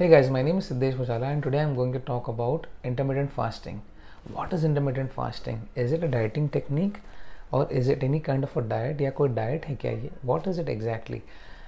Hey 0.00 0.08
guys, 0.08 0.30
my 0.30 0.40
name 0.42 0.58
is 0.58 0.70
Siddesh 0.70 0.94
Bhujala 0.94 1.30
and 1.30 1.42
today 1.42 1.60
I'm 1.60 1.74
going 1.74 1.92
to 1.92 1.98
talk 1.98 2.28
about 2.28 2.66
intermittent 2.82 3.32
fasting. 3.32 3.82
What 4.32 4.52
is 4.52 4.64
intermittent 4.64 5.12
fasting? 5.12 5.68
Is 5.74 5.92
it 5.92 6.02
a 6.02 6.08
dieting 6.08 6.48
technique 6.48 7.00
or 7.50 7.70
is 7.70 7.88
it 7.88 8.02
any 8.02 8.18
kind 8.18 8.44
of 8.44 8.56
a 8.56 8.62
diet 8.62 9.00
या 9.00 9.10
कोई 9.10 9.34
diet 9.34 9.66
है 9.66 9.76
क्या 9.76 9.92
ये? 9.92 10.10
What 10.22 10.46
is 10.46 10.58
it 10.58 10.68
exactly? 10.68 11.22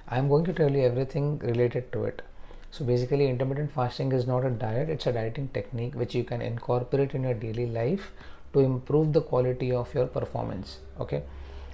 I'm 0.09 0.29
going 0.29 0.43
to 0.45 0.53
tell 0.53 0.71
you 0.71 0.81
everything 0.81 1.37
related 1.39 1.91
to 1.93 2.05
it. 2.05 2.23
So 2.71 2.83
basically 2.83 3.29
intermittent 3.29 3.71
fasting 3.71 4.11
is 4.11 4.25
not 4.25 4.45
a 4.45 4.49
diet, 4.49 4.89
it's 4.89 5.05
a 5.05 5.11
dieting 5.11 5.49
technique 5.53 5.93
which 5.93 6.15
you 6.15 6.23
can 6.23 6.41
incorporate 6.41 7.13
in 7.13 7.23
your 7.23 7.35
daily 7.35 7.67
life 7.67 8.11
to 8.53 8.61
improve 8.61 9.13
the 9.13 9.21
quality 9.21 9.71
of 9.71 9.93
your 9.93 10.07
performance. 10.07 10.79
Okay. 10.99 11.23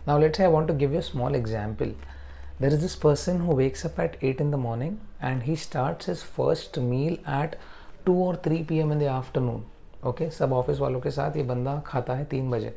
Now 0.05 0.17
let's 0.17 0.37
say 0.37 0.43
I 0.43 0.49
want 0.49 0.67
to 0.67 0.73
give 0.73 0.91
you 0.91 0.99
a 0.99 1.11
small 1.13 1.35
example. 1.35 1.93
there 2.64 2.72
is 2.72 2.80
this 2.80 2.96
person 2.96 3.40
who 3.40 3.54
wakes 3.56 3.84
up 3.84 3.98
at 3.98 4.14
8 4.22 4.38
in 4.40 4.50
the 4.50 4.56
morning 4.56 4.92
and 5.20 5.42
he 5.42 5.54
starts 5.54 6.06
his 6.06 6.22
first 6.36 6.78
meal 6.82 7.16
at 7.38 7.56
2 8.06 8.14
और 8.26 8.36
3 8.46 8.62
P 8.68 8.78
M 8.80 8.92
in 8.92 8.98
the 8.98 9.08
afternoon 9.14 9.62
okay 10.08 10.28
सब 10.30 10.52
office 10.52 10.78
वालों 10.78 11.00
के 11.00 11.10
साथ 11.10 11.36
ये 11.36 11.42
बंदा 11.50 11.74
खाता 11.86 12.14
है 12.14 12.24
तीन 12.30 12.50
बजे 12.50 12.72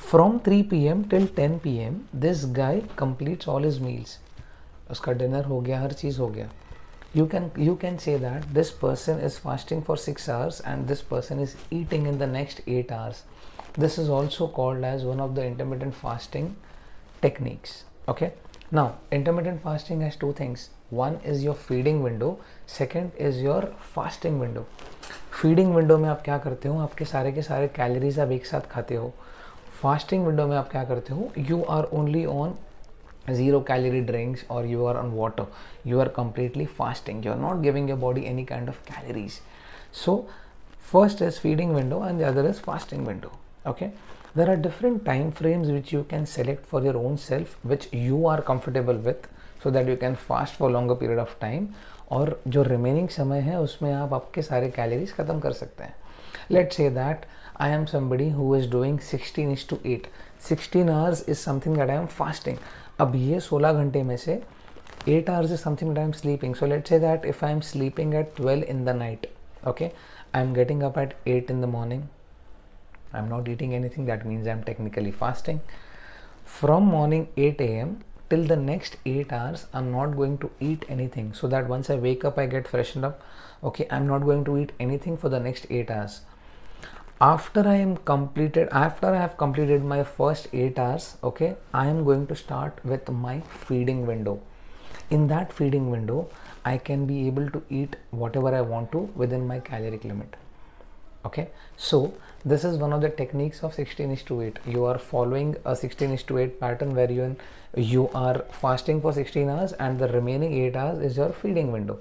from 0.00 0.38
3 0.48 0.62
P 0.70 0.82
M 0.86 1.04
till 1.10 1.28
10 1.38 1.58
P 1.64 1.76
M 1.84 2.00
this 2.24 2.44
guy 2.56 2.80
completes 2.98 3.48
all 3.48 3.66
is 3.66 3.80
meals 3.82 4.18
उसका 4.90 5.12
डिनर 5.22 5.44
हो 5.44 5.60
गया 5.60 5.80
हर 5.80 5.92
चीज़ 6.02 6.18
हो 6.20 6.28
गया 6.28 6.48
you 7.16 7.26
can 7.34 7.50
you 7.58 7.74
can 7.82 7.96
say 8.06 8.18
that 8.18 8.46
this 8.54 8.70
person 8.82 9.20
is 9.26 9.38
fasting 9.40 9.82
for 9.82 9.98
six 10.06 10.28
hours 10.30 10.62
and 10.66 10.86
this 10.86 11.02
person 11.12 11.42
is 11.42 11.54
eating 11.74 12.08
in 12.08 12.18
the 12.18 12.32
next 12.32 12.68
eight 12.68 12.92
hours 12.92 13.24
this 13.78 13.98
is 13.98 14.10
also 14.18 14.46
called 14.56 14.84
as 14.84 15.04
one 15.04 15.20
of 15.20 15.32
the 15.34 15.52
intermittent 15.52 15.94
fasting 15.94 16.50
techniques 17.22 17.82
okay? 18.08 18.30
Now 18.70 18.96
intermittent 19.10 19.62
fasting 19.62 20.00
has 20.02 20.16
two 20.16 20.32
things 20.32 20.68
one 20.90 21.18
is 21.24 21.42
your 21.42 21.54
feeding 21.54 22.02
window 22.02 22.38
second 22.66 23.10
is 23.16 23.42
your 23.42 23.62
fasting 23.94 24.38
window 24.38 24.66
feeding 25.40 25.74
window 25.74 25.96
में 25.98 26.08
आप 26.08 26.22
क्या 26.24 26.36
करते 26.44 26.68
हो 26.68 26.78
आपके 26.80 27.04
सारे 27.04 27.32
के 27.32 27.42
सारे 27.42 27.66
calories 27.76 28.18
आप 28.20 28.30
एक 28.32 28.46
साथ 28.46 28.60
खाते 28.70 28.94
हो 28.94 29.12
फास्टिंग 29.82 30.26
विंडो 30.26 30.46
में 30.46 30.56
आप 30.56 30.70
क्या 30.70 30.82
करते 30.84 31.14
हो 31.14 31.30
you 31.38 31.62
are 31.76 31.84
only 31.98 32.24
on 32.26 32.54
zero 33.38 33.60
calorie 33.60 34.04
drinks 34.10 34.44
or 34.48 34.64
you 34.64 34.86
are 34.86 34.96
on 34.98 35.12
water 35.12 35.46
you 35.84 36.00
are 36.00 36.08
completely 36.08 36.66
fasting 36.78 37.22
you 37.22 37.30
are 37.30 37.40
not 37.40 37.62
giving 37.62 37.88
your 37.88 37.96
body 38.04 38.26
any 38.26 38.44
kind 38.44 38.68
of 38.68 38.78
calories 38.86 39.40
so 39.92 40.14
first 40.92 41.20
is 41.20 41.38
feeding 41.38 41.74
window 41.74 42.02
and 42.02 42.20
the 42.20 42.26
other 42.26 42.46
is 42.48 42.58
fasting 42.58 43.04
window 43.04 43.32
okay 43.70 43.90
there 44.34 44.50
are 44.52 44.56
different 44.56 45.04
time 45.04 45.30
frames 45.40 45.70
which 45.76 45.92
you 45.92 46.04
can 46.12 46.26
select 46.26 46.66
for 46.72 46.82
your 46.86 46.96
own 46.96 47.16
self 47.18 47.56
which 47.72 47.88
you 47.92 48.26
are 48.26 48.40
comfortable 48.50 48.98
with 49.08 49.28
so 49.62 49.70
that 49.70 49.88
you 49.92 49.96
can 49.96 50.16
fast 50.26 50.54
for 50.54 50.70
longer 50.70 50.98
period 51.04 51.24
of 51.26 51.38
time 51.46 51.70
और 52.16 52.40
जो 52.48 52.62
remaining 52.62 53.08
समय 53.08 53.40
है 53.46 53.58
उसमें 53.60 53.92
आप 53.92 54.12
आपके 54.14 54.42
सारे 54.42 54.68
calories 54.76 55.12
ख़त्म 55.12 55.38
कर 55.40 55.52
सकते 55.52 55.84
हैं 55.84 55.94
let 56.50 56.72
say 56.72 56.88
that 56.90 57.26
I 57.60 57.70
am 57.70 57.84
somebody 57.86 58.28
who 58.36 58.54
is 58.56 58.68
doing 58.70 58.98
16 59.08 59.52
is 59.52 59.66
to 59.70 59.76
8 59.86 60.06
16 60.48 60.90
hours 60.90 61.24
is 61.28 61.38
something 61.38 61.76
that 61.76 61.90
I 61.90 61.96
am 61.96 62.06
fasting 62.20 62.56
अब 63.00 63.16
ये 63.16 63.40
16 63.50 63.82
घंटे 63.82 64.02
में 64.02 64.16
से 64.24 64.40
8 65.06 65.28
hours 65.30 65.50
is 65.50 65.60
something 65.60 65.94
that 65.94 66.02
I'm 66.02 66.12
sleeping. 66.12 66.54
So 66.54 66.66
let's 66.66 66.90
say 66.90 66.98
that 66.98 67.24
if 67.24 67.42
I'm 67.42 67.62
sleeping 67.62 68.14
at 68.14 68.36
12 68.36 68.64
in 68.64 68.84
the 68.84 68.92
night, 68.92 69.26
okay, 69.66 69.92
I'm 70.34 70.52
getting 70.52 70.82
up 70.82 70.98
at 70.98 71.14
8 71.26 71.50
in 71.50 71.60
the 71.62 71.66
morning. 71.66 72.08
I'm 73.12 73.28
not 73.28 73.48
eating 73.48 73.74
anything. 73.74 74.06
That 74.06 74.26
means 74.26 74.46
I'm 74.46 74.62
technically 74.64 75.10
fasting. 75.10 75.60
From 76.44 76.84
morning 76.84 77.28
8 77.36 77.60
a.m. 77.60 78.00
till 78.30 78.44
the 78.44 78.56
next 78.56 78.96
8 79.06 79.32
hours, 79.32 79.66
I'm 79.72 79.92
not 79.92 80.16
going 80.16 80.38
to 80.38 80.50
eat 80.60 80.84
anything. 80.88 81.32
So 81.34 81.48
that 81.48 81.68
once 81.68 81.90
I 81.90 81.96
wake 81.96 82.24
up, 82.24 82.38
I 82.38 82.46
get 82.46 82.68
freshened 82.68 83.04
up. 83.04 83.22
Okay, 83.62 83.86
I'm 83.90 84.06
not 84.06 84.24
going 84.24 84.44
to 84.44 84.58
eat 84.58 84.72
anything 84.78 85.16
for 85.16 85.28
the 85.28 85.40
next 85.40 85.66
8 85.70 85.90
hours 85.90 86.20
after 87.26 87.62
i 87.68 87.74
am 87.74 87.96
completed 88.08 88.68
after 88.70 89.08
i 89.12 89.20
have 89.20 89.36
completed 89.36 89.82
my 89.92 90.04
first 90.04 90.46
8 90.52 90.78
hours 90.78 91.16
okay 91.28 91.56
i 91.74 91.84
am 91.92 92.04
going 92.04 92.24
to 92.28 92.36
start 92.36 92.78
with 92.84 93.08
my 93.10 93.40
feeding 93.62 94.06
window 94.06 94.38
in 95.10 95.26
that 95.26 95.52
feeding 95.52 95.90
window 95.90 96.28
i 96.64 96.76
can 96.78 97.06
be 97.06 97.26
able 97.26 97.50
to 97.50 97.60
eat 97.68 97.96
whatever 98.10 98.54
i 98.54 98.60
want 98.60 98.92
to 98.92 99.00
within 99.16 99.48
my 99.48 99.58
caloric 99.58 100.04
limit 100.04 100.36
okay 101.27 101.47
so 101.77 102.13
this 102.45 102.63
is 102.69 102.77
one 102.77 102.93
of 102.93 103.01
the 103.01 103.09
techniques 103.09 103.63
of 103.63 103.73
16 103.73 104.11
is 104.11 104.23
to 104.23 104.41
8 104.41 104.59
you 104.65 104.85
are 104.85 104.97
following 104.97 105.55
a 105.65 105.75
16 105.75 106.11
is 106.11 106.23
to 106.23 106.37
8 106.37 106.59
pattern 106.59 106.93
where 106.95 107.11
you 107.11 107.35
you 107.91 108.09
are 108.13 108.39
fasting 108.63 108.99
for 109.05 109.13
16 109.13 109.49
hours 109.49 109.73
and 109.85 109.99
the 109.99 110.09
remaining 110.09 110.53
8 110.65 110.75
hours 110.75 111.05
is 111.09 111.17
your 111.21 111.29
feeding 111.43 111.71
window 111.71 111.97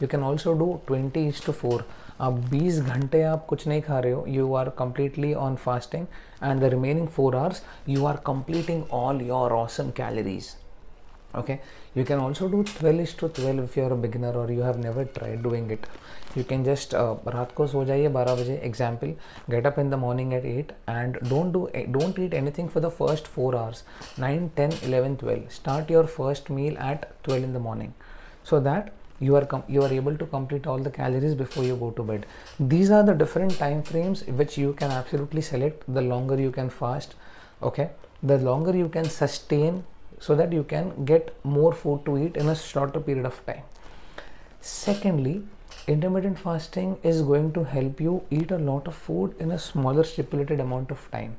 you 0.00 0.08
can 0.08 0.22
also 0.30 0.54
do 0.64 0.68
20 0.88 1.26
is 1.34 1.40
to 1.48 1.58
4 1.60 1.84
आप 2.24 2.34
20 2.50 2.80
घंटे 2.90 3.22
आप 3.28 3.46
कुछ 3.48 3.66
नहीं 3.68 3.80
खा 3.82 3.98
रहे 4.00 4.12
हो 4.12 4.24
you 4.28 4.52
are 4.54 4.68
completely 4.78 5.32
on 5.44 5.56
fasting 5.64 6.06
and 6.42 6.60
the 6.60 6.70
remaining 6.74 7.08
four 7.16 7.36
hours 7.36 7.62
you 7.88 8.04
are 8.06 8.16
completing 8.26 8.82
all 9.02 9.22
your 9.28 9.52
awesome 9.52 9.90
calories 9.96 10.54
okay 11.38 11.58
you 11.98 12.04
can 12.04 12.18
also 12.18 12.48
do 12.48 12.62
12 12.64 13.00
is 13.00 13.14
to 13.14 13.28
12 13.28 13.58
if 13.60 13.76
you're 13.76 13.92
a 13.92 13.96
beginner 13.96 14.32
or 14.32 14.50
you 14.50 14.62
have 14.62 14.78
never 14.78 15.04
tried 15.04 15.42
doing 15.42 15.70
it 15.70 15.86
you 16.34 16.44
can 16.44 16.64
just 16.64 16.94
uh, 16.94 17.14
रात 17.34 17.52
को 17.56 17.66
सो 17.66 17.84
जाइए 17.84 18.08
12 18.14 18.40
बजे 18.40 18.60
example 18.68 19.12
get 19.54 19.68
up 19.70 19.78
in 19.82 19.92
the 19.94 20.00
morning 20.06 20.34
at 20.38 20.48
8 20.54 20.72
and 20.94 21.20
don't 21.32 21.56
do 21.56 21.62
don't 21.98 22.18
eat 22.24 22.34
anything 22.40 22.72
for 22.74 22.84
the 22.86 22.90
first 22.98 23.30
4 23.36 23.54
hours 23.60 23.84
9 24.26 24.50
10 24.56 24.76
11 24.90 25.16
12 25.22 25.54
start 25.60 25.94
your 25.96 26.04
first 26.18 26.50
meal 26.58 26.78
at 26.90 27.08
12 27.28 27.48
in 27.50 27.56
the 27.58 27.64
morning 27.68 27.94
so 28.52 28.60
that 28.68 28.92
you 29.20 29.36
are 29.36 29.64
you 29.68 29.82
are 29.82 29.92
able 30.00 30.16
to 30.22 30.26
complete 30.26 30.66
all 30.66 30.78
the 30.78 30.90
calories 30.90 31.34
before 31.42 31.64
you 31.64 31.76
go 31.76 31.90
to 31.98 32.02
bed 32.02 32.26
these 32.74 32.90
are 32.90 33.02
the 33.10 33.14
different 33.22 33.58
time 33.58 33.82
frames 33.90 34.24
which 34.42 34.58
you 34.58 34.72
can 34.80 34.90
absolutely 34.90 35.40
select 35.40 35.84
the 35.98 36.02
longer 36.12 36.40
you 36.40 36.50
can 36.60 36.70
fast 36.82 37.14
okay 37.62 37.90
the 38.22 38.38
longer 38.38 38.76
you 38.76 38.88
can 38.88 39.08
sustain 39.22 39.84
so 40.19 40.35
that 40.35 40.51
you 40.53 40.63
can 40.63 40.91
get 41.05 41.33
more 41.43 41.73
food 41.73 42.03
to 42.05 42.17
eat 42.17 42.37
in 42.37 42.49
a 42.49 42.55
shorter 42.55 42.99
period 42.99 43.25
of 43.25 43.39
time 43.45 43.63
secondly 44.61 45.41
intermittent 45.87 46.39
fasting 46.39 46.97
is 47.03 47.21
going 47.21 47.51
to 47.53 47.63
help 47.63 48.01
you 48.01 48.21
eat 48.29 48.51
a 48.51 48.57
lot 48.57 48.87
of 48.87 48.95
food 48.95 49.35
in 49.39 49.51
a 49.51 49.59
smaller 49.59 50.03
stipulated 50.03 50.59
amount 50.59 50.91
of 50.91 51.07
time 51.11 51.35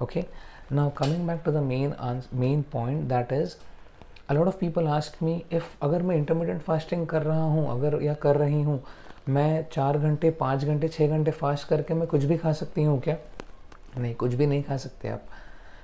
okay 0.00 0.26
now 0.70 0.88
coming 0.90 1.26
back 1.26 1.42
to 1.44 1.50
the 1.50 1.60
main 1.60 1.94
main 2.32 2.62
point 2.76 3.08
that 3.08 3.32
is 3.32 3.56
a 4.28 4.34
lot 4.34 4.46
of 4.46 4.58
people 4.60 4.88
ask 4.88 5.20
me 5.20 5.34
if 5.50 5.76
अगर 5.82 6.02
मैं 6.02 6.16
intermittent 6.16 6.64
fasting 6.70 7.06
कर 7.06 7.22
रहा 7.22 7.42
हूँ 7.42 7.68
अगर 7.70 8.02
या 8.02 8.14
कर 8.14 8.36
रही 8.36 8.62
हूँ 8.62 8.82
मैं 9.28 9.66
चार 9.72 9.98
घंटे 9.98 10.30
पाँच 10.30 10.64
घंटे 10.64 10.88
छः 10.88 11.08
घंटे 11.08 11.30
फास्ट 11.30 11.68
करके 11.68 11.94
मैं 11.94 12.06
कुछ 12.08 12.24
भी 12.24 12.36
खा 12.36 12.52
सकती 12.52 12.82
हूँ 12.82 13.00
क्या 13.00 13.16
नहीं 13.98 14.14
कुछ 14.14 14.34
भी 14.34 14.46
नहीं 14.46 14.62
खा 14.62 14.76
सकते 14.76 15.08
आप 15.08 15.22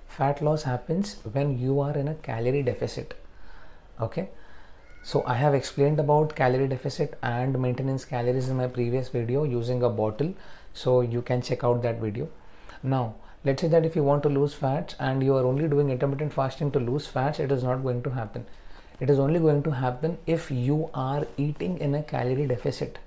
fat 0.08 0.42
loss 0.42 0.62
happens 0.62 1.16
when 1.32 1.58
you 1.58 1.80
are 1.80 1.96
in 1.96 2.08
a 2.08 2.14
calorie 2.14 2.62
deficit. 2.62 3.14
Okay? 4.00 4.28
So 5.02 5.22
i 5.24 5.34
have 5.34 5.54
explained 5.54 6.00
about 6.00 6.34
calorie 6.34 6.66
deficit 6.66 7.12
and 7.22 7.58
maintenance 7.64 8.04
calories 8.04 8.48
in 8.48 8.56
my 8.56 8.66
previous 8.66 9.08
video 9.08 9.44
using 9.44 9.82
a 9.82 9.88
bottle. 9.88 10.34
So 10.74 11.00
you 11.00 11.22
can 11.22 11.42
check 11.42 11.62
out 11.62 11.82
that 11.82 12.00
video. 12.00 12.28
Now 12.82 13.14
let's 13.44 13.62
say 13.62 13.68
that 13.68 13.86
if 13.86 13.94
you 13.94 14.02
want 14.02 14.24
to 14.24 14.28
lose 14.28 14.54
fats 14.54 14.96
and 14.98 15.22
you 15.22 15.36
are 15.36 15.44
only 15.44 15.68
doing 15.68 15.90
intermittent 15.90 16.32
fasting 16.32 16.72
to 16.72 16.80
lose 16.80 17.06
fats 17.06 17.38
it 17.38 17.52
is 17.52 17.62
not 17.62 17.84
going 17.84 18.02
to 18.02 18.10
happen. 18.10 18.46
It 18.98 19.08
is 19.10 19.18
only 19.18 19.38
going 19.38 19.62
to 19.62 19.70
happen 19.70 20.18
if 20.26 20.50
you 20.50 20.90
are 20.94 21.26
eating 21.36 21.78
in 21.78 21.94
a 21.94 22.02
calorie 22.02 22.46
deficit. 22.46 22.98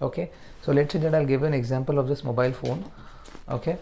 Okay? 0.00 0.30
So 0.62 0.72
let's 0.72 0.92
say 0.92 1.00
that 1.00 1.14
i'll 1.14 1.26
give 1.26 1.42
an 1.42 1.54
example 1.54 1.98
of 1.98 2.06
this 2.08 2.22
mobile 2.22 2.52
phone. 2.52 2.84
Okay? 3.48 3.78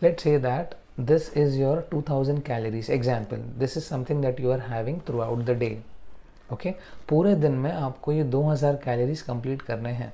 Let's 0.00 0.22
say 0.22 0.36
that 0.36 0.76
this 1.06 1.28
is 1.30 1.56
your 1.56 1.82
2000 1.90 2.44
calories 2.44 2.88
example 2.90 3.38
this 3.56 3.76
is 3.76 3.86
something 3.86 4.20
that 4.20 4.38
you 4.38 4.50
are 4.50 4.58
having 4.58 5.00
throughout 5.00 5.44
the 5.46 5.54
day 5.54 5.76
okay 6.52 6.72
पूरे 7.08 7.34
दिन 7.34 7.52
में 7.64 7.70
आपको 7.72 8.12
ये 8.12 8.24
2000 8.30 8.82
calories 8.84 9.22
complete 9.22 9.62
करने 9.62 9.90
हैं 10.00 10.12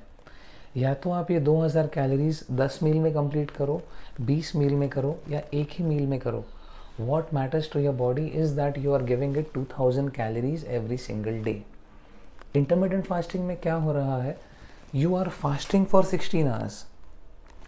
या 0.77 0.93
तो 1.03 1.11
आप 1.11 1.31
ये 1.31 1.39
2000 1.45 1.89
कैलोरीज 1.93 2.43
10 2.59 2.81
मील 2.83 2.97
में 2.99 3.13
कंप्लीट 3.13 3.51
करो 3.51 3.81
20 4.29 4.55
मील 4.55 4.73
में 4.75 4.87
करो 4.89 5.17
या 5.29 5.41
एक 5.53 5.71
ही 5.77 5.85
मील 5.85 6.05
में 6.07 6.19
करो 6.19 6.43
what 6.99 7.31
matters 7.33 7.67
to 7.73 7.79
your 7.79 7.93
body 7.93 8.27
is 8.43 8.55
that 8.55 8.77
you 8.83 8.93
are 8.93 9.03
giving 9.11 9.35
it 9.35 9.53
2000 9.55 10.13
calories 10.13 10.63
every 10.79 10.97
single 10.97 11.43
day 11.47 11.57
intermittent 12.61 13.09
fasting 13.11 13.43
में 13.47 13.55
क्या 13.63 13.75
हो 13.85 13.91
रहा 13.93 14.21
है 14.23 14.37
you 14.93 15.15
are 15.21 15.29
fasting 15.43 15.85
for 15.93 16.03
16 16.03 16.47
hours 16.53 16.83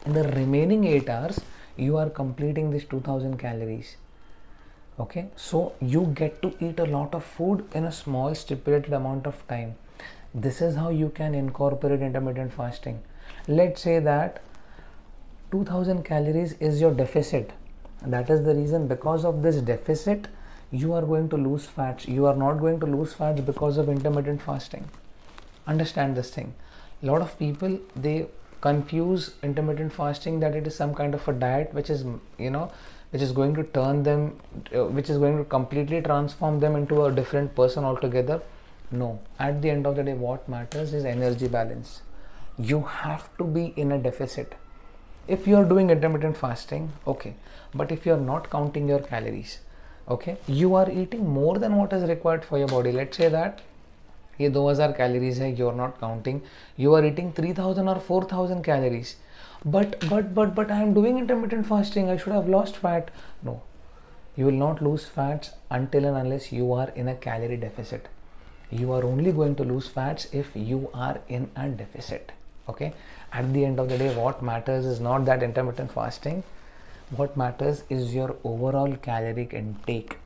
in 0.05 0.19
the 0.19 0.23
remaining 0.35 0.85
8 0.93 1.09
hours 1.17 1.41
you 1.79 1.97
are 1.97 2.09
completing 2.09 2.71
this 2.71 2.83
2000 2.85 3.37
calories 3.37 3.95
okay? 4.99 5.27
So 5.35 5.73
you 5.81 6.11
get 6.15 6.41
to 6.41 6.53
eat 6.59 6.79
a 6.79 6.85
lot 6.85 7.13
of 7.15 7.23
food 7.23 7.67
in 7.73 7.85
a 7.85 7.91
small 7.91 8.35
stipulated 8.35 8.93
amount 8.93 9.25
of 9.25 9.47
time. 9.47 9.75
This 10.33 10.61
is 10.61 10.75
how 10.75 10.89
you 10.89 11.09
can 11.09 11.33
incorporate 11.33 12.01
intermittent 12.01 12.53
fasting. 12.53 13.01
Let's 13.47 13.81
say 13.81 13.99
that 13.99 14.41
2000 15.51 16.03
calories 16.03 16.53
is 16.53 16.79
your 16.79 16.93
deficit. 16.93 17.51
That 18.05 18.29
is 18.29 18.45
the 18.45 18.53
reason 18.53 18.87
because 18.87 19.25
of 19.25 19.41
this 19.41 19.57
deficit 19.57 20.27
you 20.71 20.93
are 20.93 21.01
going 21.01 21.29
to 21.29 21.37
lose 21.37 21.65
fats. 21.65 22.07
You 22.07 22.27
are 22.27 22.35
not 22.35 22.59
going 22.59 22.79
to 22.81 22.85
lose 22.85 23.13
fats 23.13 23.41
because 23.41 23.77
of 23.77 23.89
intermittent 23.89 24.41
fasting. 24.41 24.87
Understand 25.65 26.15
this 26.15 26.29
thing. 26.29 26.53
A 27.01 27.07
lot 27.07 27.21
of 27.21 27.37
people 27.39 27.79
they 27.95 28.27
confuse 28.61 29.35
intermittent 29.41 29.93
fasting 29.93 30.39
that 30.39 30.55
it 30.55 30.67
is 30.67 30.75
some 30.75 30.93
kind 30.93 31.13
of 31.13 31.27
a 31.27 31.33
diet 31.33 31.73
which 31.73 31.89
is 31.89 32.03
you 32.37 32.49
know 32.49 32.71
which 33.11 33.21
is 33.21 33.31
going 33.31 33.55
to 33.55 33.63
turn 33.63 34.03
them 34.03 34.37
uh, 34.75 34.85
which 34.85 35.09
is 35.09 35.17
going 35.17 35.37
to 35.37 35.43
completely 35.43 36.01
transform 36.01 36.59
them 36.59 36.75
into 36.75 37.05
a 37.05 37.11
different 37.11 37.55
person 37.55 37.83
altogether? 37.83 38.41
No. 38.91 39.19
At 39.39 39.61
the 39.61 39.69
end 39.69 39.87
of 39.87 39.95
the 39.95 40.03
day 40.03 40.13
what 40.13 40.47
matters 40.49 40.93
is 40.93 41.05
energy 41.05 41.47
balance. 41.47 42.01
You 42.57 42.81
have 42.81 43.35
to 43.37 43.43
be 43.43 43.73
in 43.77 43.91
a 43.91 43.97
deficit. 43.97 44.55
If 45.27 45.47
you 45.47 45.55
are 45.55 45.65
doing 45.65 45.89
intermittent 45.89 46.37
fasting 46.37 46.91
okay. 47.07 47.33
But 47.73 47.91
if 47.91 48.05
you 48.05 48.13
are 48.13 48.25
not 48.29 48.49
counting 48.49 48.87
your 48.87 48.99
calories 48.99 49.59
okay 50.09 50.37
you 50.47 50.73
are 50.73 50.89
eating 50.89 51.27
more 51.29 51.59
than 51.59 51.75
what 51.75 51.93
is 51.93 52.07
required 52.09 52.43
for 52.43 52.57
your 52.57 52.67
body. 52.67 52.91
Let's 52.91 53.17
say 53.17 53.29
that 53.29 53.61
ये 54.40 54.50
2000 54.50 54.96
calories 54.96 55.40
है 55.40 55.54
you 55.58 55.68
are 55.68 55.74
not 55.74 55.98
counting 55.98 56.40
you 56.80 56.94
are 56.94 57.04
eating 57.06 57.32
3000 57.40 57.92
or 57.92 57.98
4000 58.08 58.64
calories 58.68 59.14
but 59.64 59.94
but 60.08 60.34
but 60.34 60.54
but 60.56 60.70
i 60.70 60.80
am 60.86 60.92
doing 60.96 61.18
intermittent 61.18 61.66
fasting 61.66 62.10
i 62.14 62.16
should 62.22 62.34
have 62.34 62.48
lost 62.54 62.76
fat 62.76 63.10
no 63.48 63.54
you 64.36 64.46
will 64.46 64.58
not 64.62 64.82
lose 64.82 65.06
fats 65.06 65.52
until 65.70 66.04
and 66.04 66.16
unless 66.16 66.52
you 66.52 66.72
are 66.72 66.88
in 67.02 67.08
a 67.08 67.14
calorie 67.26 67.56
deficit 67.56 68.08
you 68.70 68.92
are 68.92 69.04
only 69.04 69.32
going 69.32 69.54
to 69.54 69.64
lose 69.64 69.88
fats 69.88 70.26
if 70.32 70.50
you 70.54 70.80
are 70.94 71.16
in 71.28 71.48
a 71.56 71.68
deficit 71.68 72.32
okay 72.68 72.92
at 73.32 73.52
the 73.54 73.64
end 73.64 73.80
of 73.80 73.88
the 73.88 73.98
day 74.02 74.10
what 74.16 74.42
matters 74.42 74.84
is 74.84 75.00
not 75.00 75.24
that 75.24 75.42
intermittent 75.42 75.90
fasting 75.92 76.42
what 77.16 77.36
matters 77.36 77.82
is 77.88 78.14
your 78.14 78.36
overall 78.44 78.94
caloric 79.08 79.54
intake 79.54 80.18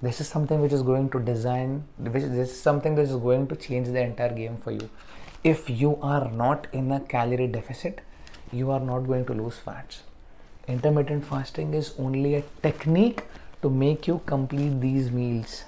this 0.00 0.20
is 0.20 0.28
something 0.28 0.60
which 0.60 0.72
is 0.72 0.82
going 0.82 1.08
to 1.10 1.20
design 1.20 1.84
which 1.98 2.22
this 2.22 2.50
is 2.50 2.60
something 2.60 2.94
that 2.94 3.02
is 3.02 3.16
going 3.16 3.46
to 3.48 3.56
change 3.56 3.88
the 3.88 4.00
entire 4.00 4.32
game 4.32 4.56
for 4.56 4.70
you. 4.70 4.88
If 5.42 5.68
you 5.68 5.98
are 6.02 6.30
not 6.30 6.66
in 6.72 6.92
a 6.92 7.00
calorie 7.00 7.48
deficit 7.48 8.00
you 8.52 8.70
are 8.70 8.80
not 8.80 9.00
going 9.00 9.24
to 9.26 9.34
lose 9.34 9.56
fats. 9.58 10.02
Intermittent 10.66 11.24
fasting 11.24 11.74
is 11.74 11.94
only 11.98 12.34
a 12.36 12.42
technique 12.62 13.22
to 13.62 13.70
make 13.70 14.06
you 14.06 14.20
complete 14.26 14.80
these 14.80 15.10
meals. 15.10 15.64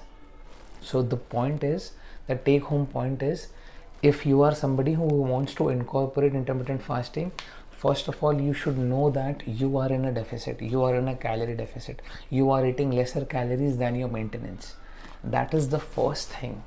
So 0.81 1.01
the 1.01 1.17
point 1.17 1.63
is 1.63 1.91
the 2.27 2.35
take 2.35 2.63
home 2.63 2.85
point 2.85 3.21
is 3.21 3.47
if 4.01 4.25
you 4.25 4.41
are 4.41 4.55
somebody 4.55 4.93
who 4.93 5.03
wants 5.03 5.53
to 5.55 5.69
incorporate 5.69 6.33
intermittent 6.33 6.81
fasting 6.81 7.31
first 7.81 8.07
of 8.07 8.23
all 8.23 8.41
you 8.47 8.53
should 8.53 8.77
know 8.77 9.09
that 9.09 9.47
you 9.47 9.77
are 9.77 9.91
in 9.91 10.05
a 10.05 10.11
deficit. 10.11 10.61
You 10.61 10.83
are 10.83 10.95
in 10.95 11.07
a 11.07 11.15
calorie 11.15 11.55
deficit. 11.55 12.01
You 12.29 12.51
are 12.51 12.65
eating 12.65 12.91
lesser 12.91 13.25
calories 13.25 13.77
than 13.77 13.95
your 13.95 14.09
maintenance. 14.09 14.75
That 15.23 15.53
is 15.53 15.69
the 15.69 15.79
first 15.79 16.29
thing. 16.29 16.63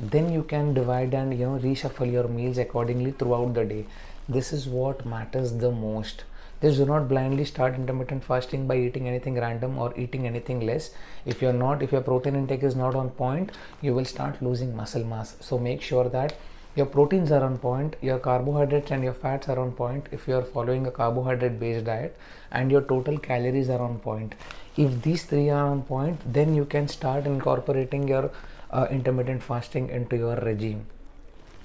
Then 0.00 0.32
you 0.32 0.42
can 0.42 0.72
divide 0.74 1.14
and 1.14 1.38
you 1.38 1.46
know 1.46 1.58
reshuffle 1.58 2.10
your 2.10 2.28
meals 2.28 2.58
accordingly 2.58 3.12
throughout 3.12 3.54
the 3.54 3.64
day. 3.64 3.86
This 4.28 4.52
is 4.52 4.68
what 4.68 5.04
matters 5.04 5.52
the 5.58 5.70
most. 5.70 6.24
Just 6.62 6.78
do 6.78 6.84
not 6.84 7.08
blindly 7.08 7.44
start 7.44 7.74
intermittent 7.74 8.22
fasting 8.22 8.66
by 8.66 8.76
eating 8.76 9.08
anything 9.08 9.34
random 9.34 9.78
or 9.78 9.92
eating 9.96 10.26
anything 10.26 10.60
less. 10.60 10.90
If 11.24 11.42
you're 11.42 11.60
not 11.64 11.82
if 11.82 11.92
your 11.92 12.02
protein 12.02 12.36
intake 12.36 12.62
is 12.62 12.76
not 12.76 12.94
on 12.94 13.10
point 13.10 13.52
you 13.80 13.94
will 13.94 14.04
start 14.04 14.42
losing 14.42 14.76
muscle 14.76 15.04
mass. 15.04 15.36
So 15.40 15.58
make 15.58 15.82
sure 15.82 16.08
that 16.08 16.34
your 16.76 16.86
proteins 16.86 17.32
are 17.32 17.42
on 17.42 17.58
point 17.58 17.96
your 18.00 18.18
carbohydrates 18.18 18.92
and 18.92 19.02
your 19.02 19.12
fats 19.12 19.48
are 19.48 19.58
on 19.58 19.72
point 19.72 20.06
if 20.12 20.28
you 20.28 20.36
are 20.36 20.44
following 20.44 20.86
a 20.86 20.90
carbohydrate 20.90 21.58
based 21.58 21.84
diet 21.84 22.16
and 22.52 22.70
your 22.70 22.82
total 22.82 23.18
calories 23.18 23.68
are 23.68 23.80
on 23.80 23.98
point. 23.98 24.34
If 24.76 25.02
these 25.02 25.24
three 25.24 25.50
are 25.50 25.66
on 25.66 25.82
point 25.82 26.20
then 26.32 26.54
you 26.54 26.64
can 26.64 26.86
start 26.86 27.26
incorporating 27.26 28.06
your 28.06 28.30
uh, 28.70 28.86
intermittent 28.90 29.42
fasting 29.42 29.88
into 29.88 30.16
your 30.16 30.36
regime. 30.36 30.86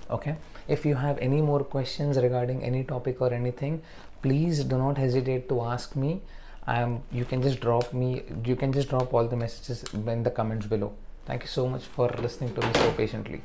Okay? 0.09 0.37
If 0.67 0.85
you 0.85 0.95
have 0.95 1.19
any 1.19 1.41
more 1.41 1.63
questions 1.63 2.17
regarding 2.17 2.63
any 2.63 2.83
topic 2.83 3.21
or 3.21 3.31
anything 3.31 3.83
please 4.23 4.63
do 4.63 4.77
not 4.77 4.97
hesitate 4.97 5.47
to 5.49 5.61
ask 5.61 5.95
me. 5.95 6.21
Um, 6.67 7.03
you 7.11 7.25
can 7.25 7.43
just 7.43 7.59
drop 7.59 7.93
me 7.93 8.23
you 8.43 8.55
can 8.55 8.73
just 8.73 8.89
drop 8.89 9.13
all 9.13 9.27
the 9.27 9.35
messages 9.35 9.83
in 9.93 10.23
the 10.23 10.31
comments 10.31 10.65
below. 10.65 10.93
Thank 11.27 11.43
you 11.43 11.47
so 11.47 11.67
much 11.67 11.83
for 11.83 12.09
listening 12.09 12.55
to 12.55 12.61
me 12.61 12.73
so 12.73 12.91
patiently 12.93 13.43